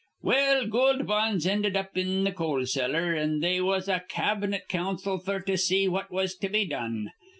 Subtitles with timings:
[0.23, 5.19] "Well, Goold Bonds ended up in th' coal cellar, an' they was a cab'net council
[5.23, 7.11] f'r to see what was to be done.